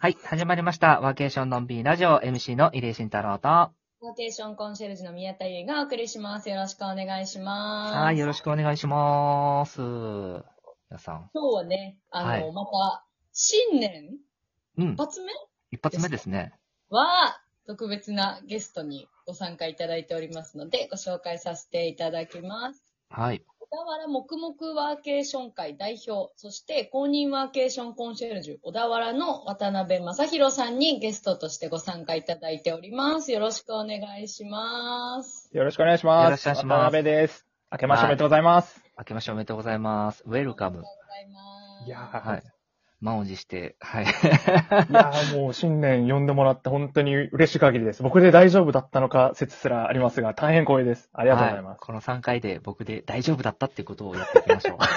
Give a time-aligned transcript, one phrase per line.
[0.00, 1.00] はい、始まりました。
[1.00, 3.48] ワーケーションのんびりラジオ MC の入江慎太郎と。
[3.48, 6.48] ワーケーションコンシェルジュの宮田優がお送りします。
[6.48, 7.94] よろしくお願いします。
[7.96, 9.80] はい、よろしくお願いします。
[9.80, 11.30] 皆さん。
[11.34, 14.18] 今日はね、あの、はいまた、新年？
[14.76, 14.98] うん一。
[14.98, 15.32] 発目？
[15.72, 16.52] 一発目ですね。
[16.90, 22.84] は、特別なゲストにご参加いただいておりますので、ご紹介させていただきます。
[23.10, 23.42] はい。
[23.70, 33.30] 小田原黙々ワーケーション会代表、そして公認ワーケーションコンシェルジュ小田原の渡辺正宏さんにゲストとしてご参加いただいております。
[33.30, 35.50] よろしくお願いします。
[35.52, 36.24] よろしくお願いします。
[36.24, 37.46] よろしくお願いします渡辺です。
[37.70, 38.82] 明けましておめでとうございます。
[38.96, 40.24] 明けましておめでとうございます。
[40.24, 40.88] ウェルカムありが。
[40.88, 41.86] とうございます。
[41.86, 42.57] い、やーはい。
[43.00, 44.04] 満を持して、はい。
[44.04, 48.02] いやーもう新年呼んでもらって本当に嬉しい限りです。
[48.02, 51.10] 僕で大丈夫だったのか説すらありますが、大変光栄です。
[51.12, 51.72] ありがとうございます。
[51.72, 54.78] はこの3回で僕で大丈夫だったってことをやっていきましょう。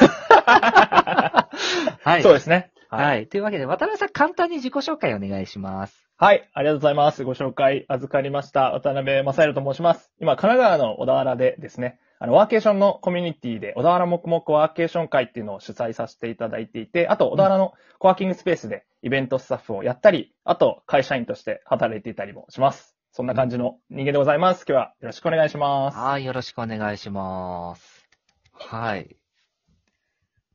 [2.04, 2.24] はい。
[2.24, 2.72] そうですね。
[2.90, 3.28] はい。
[3.28, 6.08] というわけで、渡辺さん、簡単に自己紹介お願いします。
[6.18, 7.24] はい、ありがとうございます。
[7.24, 8.72] ご紹介預かりました。
[8.74, 10.12] 渡辺正宏と申します。
[10.20, 22.96] 今、神奈川の小田原でですね、あの、ワーケーションのコミュニティで、小田原黙々ワーケーション会っていうのを主催させていただいていて、あと、小田原のコワーキングスペースでイベントスタッフをやったり、あと、会社員として働いていたりもします。
[23.12, 24.66] そんな感じの人間でございます。
[24.70, 25.98] 今日はよろしくお願いします。
[25.98, 26.26] はい。
[26.26, 28.08] よろしくお願いします。
[28.54, 29.18] はい。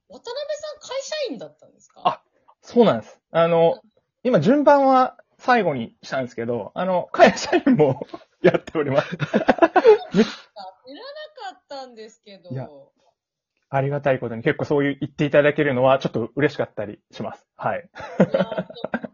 [0.08, 2.00] 渡辺さん会社員だったんですか？
[2.04, 2.22] あ
[2.62, 3.20] そうなんです。
[3.32, 3.80] あの、
[4.22, 8.06] 今順番は最後にしたんですけど、あの、会社員も
[8.40, 9.18] やっております。
[11.50, 12.50] かったんですけど。
[12.50, 12.68] いや
[13.68, 17.46] ありがたいことに結構そういう言っていただけるのはちょっと嬉しかったりします。
[17.56, 17.80] はい。
[17.80, 17.82] い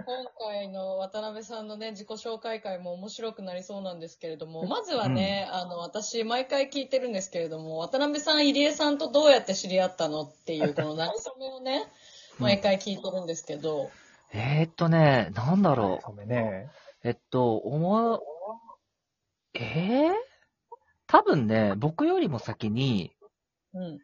[0.05, 11.87] 今回の渡辺さんのね、自己紹介会も面白くなりそうなんですけれども、まずはね、あの、私、毎回聞いてるんですけれども、渡辺さん、入江さんとどうやって知り合ったのっていう、この馴れ初めをね、
[12.39, 13.91] 毎回聞いてるんですけど、
[14.35, 16.27] えー、っとね、なんだろう。
[16.27, 16.71] ね。
[17.05, 18.23] えっと、思う、
[19.55, 20.13] えー、
[21.13, 23.13] 多分ね、僕よりも先に、
[23.75, 23.99] うん。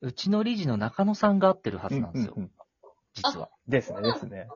[0.00, 2.52] うちの理事の中野さんが会ってるはずなんですよ、うんうんうん
[3.14, 3.48] 実は。
[3.68, 4.48] ですね、ですね。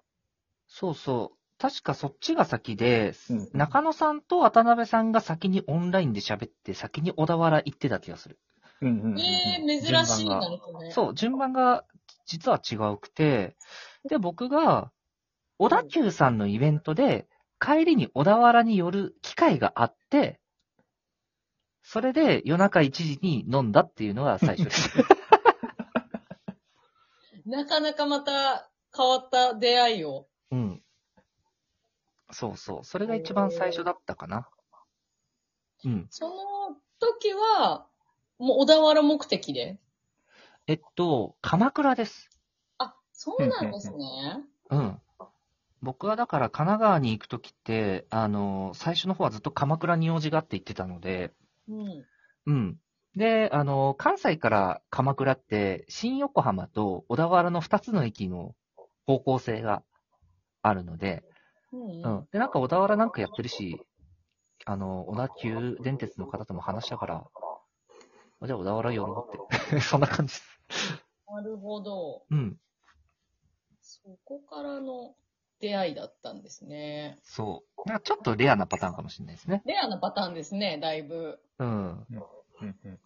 [0.66, 1.38] そうそう。
[1.58, 8.40] 確かそっちが先で、うん中野さんと渡辺さんが先にオンラインで喋って、先に小田原行ってた気がする。
[8.80, 10.90] うんうんうんうんえー、珍しいなるほどね。
[10.90, 11.84] そう、順番が
[12.26, 13.56] 実は違うくて、
[14.08, 14.90] で、僕が、
[15.58, 17.28] 小田急さんのイベントで、
[17.60, 20.40] 帰りに小田原に寄る機会があって、
[21.84, 24.90] それで夜中1時に飲んだっていうのが最初です。
[27.46, 30.26] なかなかまた変わった出会いを。
[30.50, 30.82] うん。
[32.32, 32.84] そうそう。
[32.84, 34.48] それが一番最初だったかな。
[35.84, 36.06] うん。
[36.08, 36.34] その
[36.98, 37.86] 時は、
[38.38, 39.78] もう小田原目的で？
[40.66, 42.30] えっと、鎌倉です。
[42.78, 44.42] あ、そうなんですね。
[44.70, 45.00] うん。
[45.82, 51.34] 僕はだから神奈川に行くときって、あの、最初の方はずっと鎌倉に用事があって行ってたので、
[51.68, 52.04] うん。
[52.46, 52.76] うん。
[53.16, 58.54] で、あの、関西から鎌倉って、新横浜と小田原の2つの駅の
[59.06, 59.82] 方向性が
[60.62, 61.22] あるので、
[61.72, 62.28] うん。
[62.32, 63.86] で、なんか小田原なんかやってるし、
[64.66, 67.24] あの、小田急電鉄の方とも話したから、
[68.40, 69.80] あじゃあ小田原寄ろうって。
[69.80, 71.04] そんな感じです。
[71.28, 72.26] なるほど。
[72.30, 72.58] うん。
[73.80, 75.14] そこからの
[75.60, 77.18] 出会いだったんですね。
[77.22, 77.88] そう。
[77.88, 79.62] なんかちょっとレアなパターンかもしれないですね。
[79.64, 81.38] レアなパターンですね、だいぶ。
[81.58, 81.68] うん。
[81.68, 82.06] うん。
[82.62, 83.00] うん。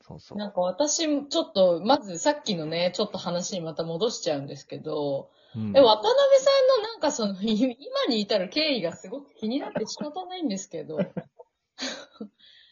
[0.00, 0.38] そうそう。
[0.38, 0.52] なん。
[0.52, 4.46] か私、ちょっと、まずさっきのね、ちょっと話にまた戻しちゃうん。
[4.46, 5.76] ですけど、うん。
[5.76, 6.82] え、渡辺さん。
[6.82, 7.00] のなん。
[7.00, 10.48] かその、い今に至る経緯がすごく気になって仕方ないん。
[10.48, 10.96] ですけど、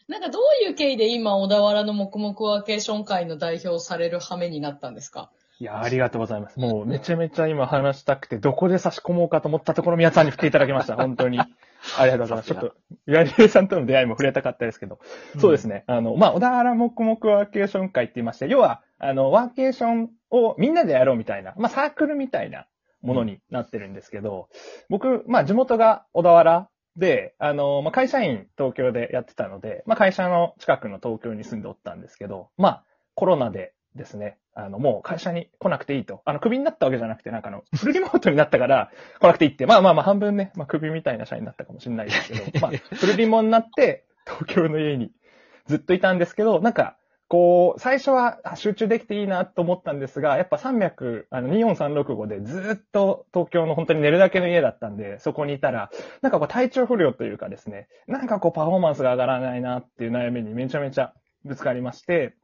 [0.07, 0.21] なん。
[0.21, 4.95] かどういう経緯で今、小田原の黙々ワーケーション会の代表をされる羽目になったん。
[4.95, 6.57] ですかいや、ありがとうございます。
[6.57, 10.95] もうめちゃめちゃ今話したくて、どこで差し込もうかと思ったところ、宮さんに振っていただきました。
[10.95, 11.37] 本当に。
[11.37, 12.47] ありがとうございます。
[12.47, 12.73] ちょっと、
[13.07, 14.99] 岩井さんとの出会いも触れたかったですけど、
[15.37, 15.83] そうですね。
[15.87, 22.67] あの、まあ、小田原黙々ワーケーション会って言いまして、要は、あの、ワーケーションをみんなでやろうみたいな、まあ、サークルみたいな
[23.01, 24.47] ものになってるんですけど、
[24.87, 32.83] 僕、まあ、地元が小田原で、あの、まあ、会社員東京でやってたので、まあ、会社の近くの東京に住んでおったんですけど、まあ、
[33.15, 36.21] コロナでですね、あの、もう会社に来なくていいと。
[36.25, 45.11] あの、クビになったわけじゃなくて、なんかあの、フルリモートになったから来なくていいって、まあまあまあ半分ね、まあクビみたいな社員だったかもしれないですけど、 まあ、フルリモになって、東京の家に
[45.65, 46.97] ずっといたんですけど、なんか、
[47.29, 55.91] こう、最初はあ集中できていいなと思ったんですが、やっぱ300、あの、24365でずっと東京の本当に寝るだけの家だったんで、そこにいたら、
[56.23, 61.13] なんかこう体調不良というかですね、なんかこうパフォーマンスが上がらないなっていう悩みにめちゃめちゃ
[61.45, 62.35] ぶつかりまして、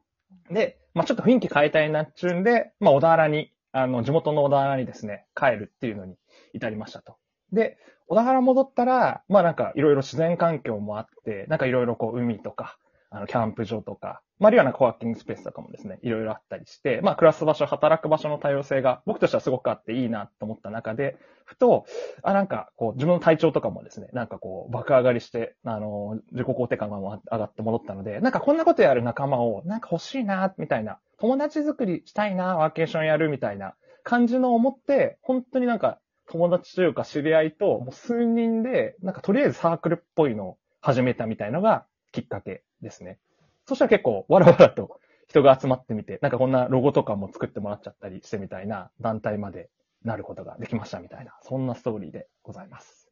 [0.50, 6.16] で、まあちょっと雰囲気変えたいなっちゅうんで、まあ小田原にあの、地元の小田原にですね、帰るっていうのに
[6.54, 7.16] 至りましたと。
[7.52, 7.76] で、
[8.08, 12.78] 小田原戻ったら、まあなんかいろいろ自然環境もあって、なんかいろいろこう海とか、
[13.16, 21.16] あの、キャンプ場とか、まあ、あるいはなコワーキングスペースとかもですね、いろいろあったりして、まあ、暮らす場所、働く場所の多様性が僕としてはすごくあっていいなと思った中で、
[21.46, 21.86] ふと、
[22.22, 35.98] あ、なんかこう、自分の体調とかもですね、なんかこう、爆上がりして、あの、自己肯定感が上がって戻ったので、なんかこんなことやる仲間を、なんか欲しいな、みたいな、友達作りしたいな、ワーケーションやるみたいな感じの思って、本当になんか
[36.28, 41.86] 友達というか知り合いと、もう数人で、なんかとりあえずサークルっぽいのを始めたみたいのが
[42.16, 43.18] きっかけですね。
[43.66, 49.68] そしたら結構、わらわらと人が集まってみて、なんかこんなロゴとかも作ってもらっちゃったりしてみたいな団体まで
[50.02, 53.10] なることができましたみたいな、そんなストーリーでございます。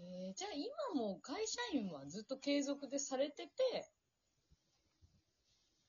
[0.00, 0.50] えーじゃあ
[0.94, 3.50] 今も会社員はずっと継続でされてて、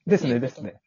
[0.05, 0.79] ですね、ですね。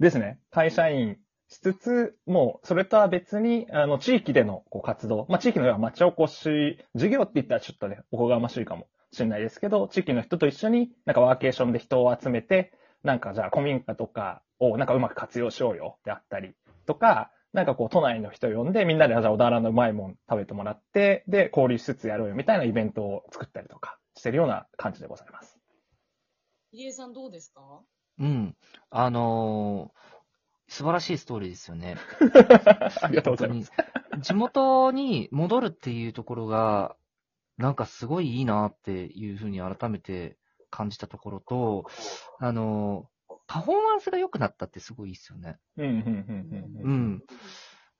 [0.00, 0.38] ですね。
[0.50, 1.18] 会社員
[1.48, 12.72] しつつ、もう、それとは別に、あの、地域でのこう活動、まあ、地域の要は町おこし、事業って言ったらちょっとね、おこがましいかもしれないですけど、地域の人と一緒に、なんかワーケーションで人を集めて、
[13.02, 16.54] なんかじゃあ古民家とかをなんかうまく活用しようよであったり
[16.86, 25.58] とか、なんかこう都内の人呼んでみんなでじゃあ小田原のうまいもん食べてもらって、で、交流しつつやろうよみたいなイベントを作ったりとかしてるような感じでございます。
[26.72, 27.80] 入江さんどうですか？
[28.18, 28.56] うん。
[28.90, 29.98] あのー
[30.70, 31.96] 素晴らしいストーリーですよね。
[33.00, 33.72] ありがとうございます。
[33.74, 36.94] 本当に地元に戻るっていうところが、
[37.58, 40.36] なんかすごいいいなっていうふうに改めて
[40.70, 41.84] 感じたところと、
[42.38, 43.18] あのー
[43.48, 45.56] パフォーマンスが良くなったってすごいいいですよね。
[46.82, 47.22] うん。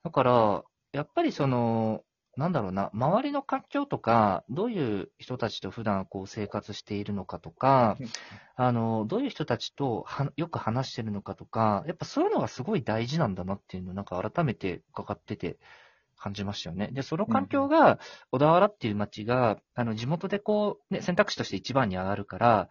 [0.03, 0.63] だから、
[0.93, 2.03] やっぱりその、
[2.37, 8.07] なんだろうな、周りの環境とか、どういう人たちと普段こう生活しているのかとかうん、
[8.55, 15.57] あの、どういう人たちとはよく話してるのかとか、やっぱそういうのがすごい大事なんだなっていうのをなんか改めて伺ってて
[16.19, 16.89] 感じましたよね。
[16.91, 17.99] で、その環境が、
[18.31, 22.69] 小田原っていう街が、あの、地元でこう、ね、選択肢として一番に上がるから、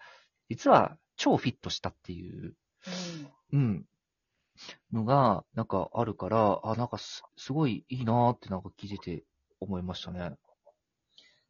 [0.48, 2.54] 実は超フィットしたっていう
[2.86, 3.32] うん。
[3.52, 3.84] うん。
[4.92, 9.24] のが、なんかあるから、あ、なんかす、すごいいいなーってなんか聞いてて
[9.60, 10.36] 思いましたね。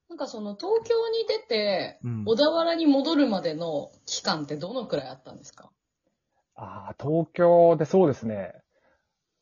[0.09, 2.25] なんかその東京に出て、うん。
[2.25, 5.71] 小田原に戻るまでの期間ってどのくらいあったんですか？
[6.55, 8.53] ああ、東京でそうですね。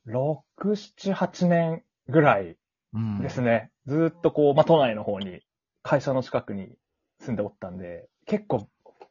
[0.06, 2.56] 6、7、8年ぐらい
[2.94, 3.20] うん。
[3.20, 3.70] ですね。
[3.86, 5.40] ずーっとこう、まあ、都内の方に、
[5.82, 6.68] 会社の近くに
[7.20, 8.66] 住んでおったんで、結構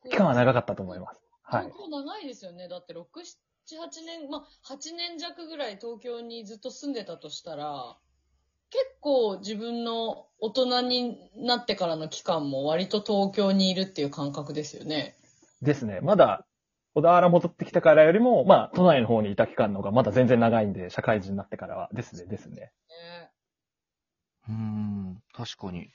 [0.10, 1.22] 期間は長かったと思います。
[1.44, 1.90] はい東。
[1.90, 2.68] 京長いですよね。
[2.68, 3.04] だって6、7、
[3.80, 7.98] 8年、まあ、8年弱ぐらい東京にずっと住んでたとしたら、
[8.72, 15.16] 結構自分の大人になってからの期間も割と東京にいるっていう感覚ですよね。
[15.62, 16.00] ですね。
[16.02, 16.46] まだ、
[16.96, 22.56] 小田原戻ってきてからよりも、まあ、都内の方にいた期間の方がまだ全然長いんで、社会人になってからはですね、ですね。
[22.56, 22.72] ね
[24.48, 25.22] うん。
[25.34, 25.90] 確かに。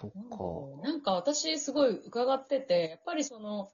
[0.00, 0.88] そっか。
[0.88, 3.70] なんか私すごい伺ってて、やっぱりその、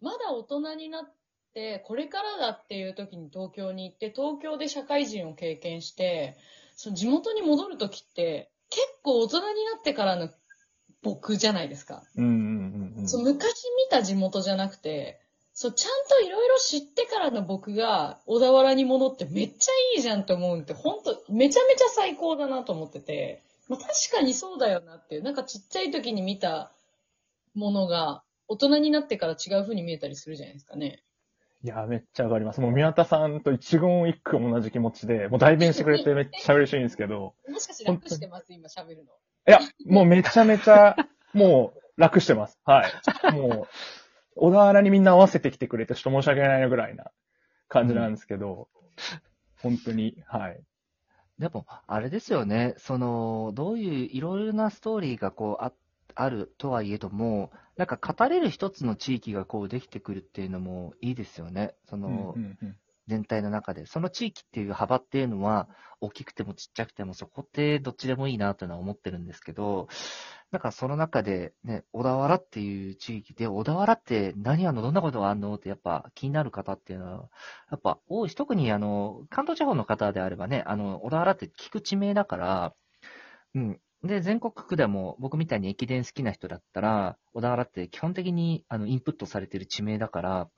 [0.00, 1.14] まだ大人になっ
[1.54, 6.36] て、これからだっていう時に東京に行って、東京で社会人を経験して、
[6.74, 10.28] その地元に戻る時って、結構大人になってからの
[11.04, 12.02] 僕じゃないですか。
[12.16, 13.08] うんうんうんうん。
[13.08, 15.20] そう昔見た地元じゃなくて、
[15.52, 26.72] そう、ちゃんといろいろ知ってからの僕が小田原に戻ってめっちゃいいじゃんって思うんって、ほんと、めちゃめちゃ最高だなと思ってて、まあ、確かにそうだよなっていう、なんかちっちゃい時に見た
[27.54, 31.02] ものが、大人になってから違う風に見えたりするじゃないですかね。
[31.62, 32.60] いや、めっちゃ上がります。
[32.60, 38.52] もう宮田さんと一言一句同じ気持ちで、もう代弁してくれてめっちゃ嬉しいんですけど、 もしかして楽してます？
[38.52, 39.12] 今喋るの。
[39.46, 40.96] いや、もうめちゃめちゃ、
[41.32, 42.58] もう楽してます。
[42.64, 43.32] はい。
[43.32, 43.68] もう、
[44.36, 47.10] 小田原にみんな合わせてきてくれて、ちょっと申し訳ないなぐらいな
[47.68, 48.68] 感じなんですけど、
[49.60, 50.60] 本当に、はい。
[51.38, 52.74] でも、あれですよね。
[52.78, 55.72] その、どういういろいろなストーリーがこうあ、
[56.14, 61.74] あるとはいえども、なんか語れる一つの地域がこうできてくるっていうのもいいですよね。
[61.88, 63.86] その、うんうんうん全体の中で。
[63.86, 65.68] その地域っていう幅っていうのは、
[66.00, 69.88] 大きくてもちっちゃくてもそこってどっちでもいいなというのは思ってるんですけど、
[70.50, 75.54] なんかその中でね、小田原っていう地域で、小田原って何あの、どんなことがあんの？
[75.54, 77.12] ってやっぱ気になる方っていうのは、
[77.70, 82.74] やっぱ多いし、特にあの、関東地方の方であればね、あの、小田原って聞く地名だから、
[83.54, 83.80] うん。
[84.02, 90.50] で、全国区でも僕みたいに駅伝好きな人だったら、小田原って基本的にあのインプットされてる地名だから、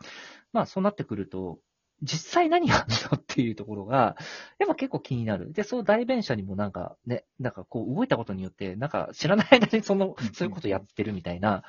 [0.53, 1.61] まあそうなってくると、
[2.03, 4.17] 実際何があるのっていうところが、
[4.59, 5.53] やっぱ結構気になる。
[5.53, 11.65] で、その代弁者にもなんかね、なんかこう動いたことによって、なんか知らない間にそのうん、そういうことやってるみたいな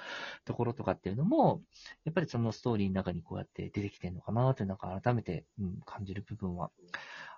[0.45, 1.61] ところとかっていうのも、
[2.03, 6.71] やっぱりそのストーリーの中にこうやって出てきてるのかなって、なんか改めて、うん、感じる部分は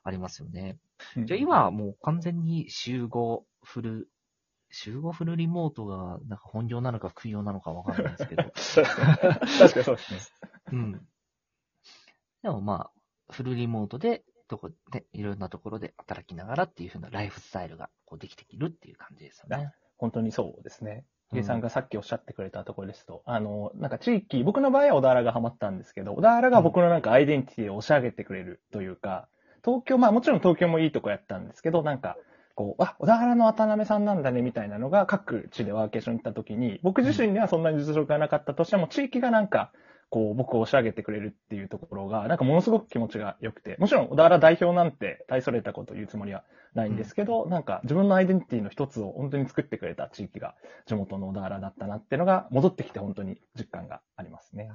[0.03, 0.77] ありますよね。
[1.15, 4.09] じゃあ今はもう完全に集合フル、
[4.71, 8.43] 集合フルリモートがなんか本業なのか副業なのかわかんないですけど、
[9.59, 10.19] 確かにそうですね。
[10.71, 11.08] うん。
[12.43, 12.89] でもま
[13.29, 19.71] あ、フルリモートで、どこで、いろんなところで働きながらっていう風なライフスタイルがこうできてきるっていう感じですよね。
[19.97, 20.91] 本当にそうですね。
[20.91, 29.27] うんリエさんがさっきおっしゃってくれたところですと、あの、なんか地域、僕の場合は小田原がハマったんですけど、小田原が僕のなんかアイデンティティを押し上げてくれるというか、
[29.63, 32.17] 東京、まあもちろん東京もいいとこやったんですけど、なんか、
[32.55, 39.71] こう、あ、小田原の渡辺さんなんだねみたいなのが各地でワーケーション行った時に、僕自身にはそんなに実力がなかったとしても、地域がなんか、
[40.09, 54.69] こう、僕を押し上げてくれるっていうところが、なんかものすごく気持ちが良くて、もちろん小田原代表なんて大それたこと言うつもりはないんですけど、なんか自分のアイデンティティの一つを本当に作ってくれた地域が地元の小田原だったなっていうのが戻ってきて本当に実感がありますね。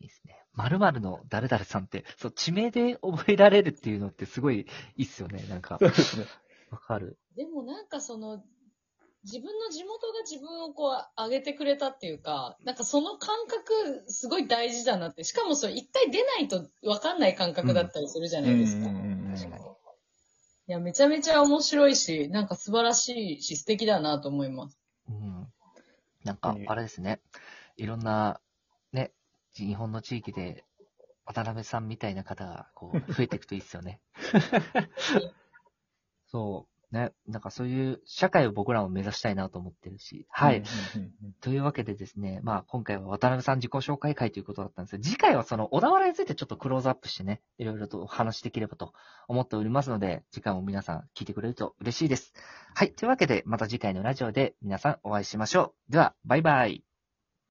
[0.00, 0.42] いいですね。
[0.54, 5.44] 〇〇の誰々さんって、そう、地名で覚えられるっていうのってすごいいいっすよね。
[5.48, 6.26] なんかそ、うですね。
[6.70, 7.18] わかる。
[7.36, 8.42] でもなんかその、
[9.24, 15.22] 自分の地元が自分をこう上げてくれたっていうか、なんかその感覚すごい大事だなって。
[15.22, 18.86] しかもそれ一回出ないとわかんない感覚だったりするじゃないですか。
[18.86, 19.64] 確かに。
[20.68, 24.78] いや、めちゃめちゃ面白いし、なんか素晴らしいし素敵だなと思います。
[25.08, 25.46] うん。
[26.24, 27.20] なんかあれですね。
[27.76, 28.40] いろんな、
[28.92, 29.12] ね、
[29.56, 30.64] 日本の地域で、
[31.24, 34.00] 渡辺さんみたいな方が、こう、増えていくといいっすよね。
[36.26, 36.71] そう。
[36.92, 37.12] ね。
[37.26, 40.26] なんかそういう社会を僕らも目指したいなと思ってるし。
[40.30, 40.62] はい。
[41.40, 48.92] というわけでですね、まあ今回は渡辺さん自己紹介会ということだったんですが、次回はその小田原についてちょっとクローズアップしてね、いろいろとお話しできればと
[49.28, 52.32] 思っておりますので、次回も皆さん聞いてくれると嬉しいです。
[52.74, 52.92] はい。
[52.92, 55.92] というわけで、また次回のラジオで皆さんお会いしましょう。
[55.92, 56.91] では、バイバイ。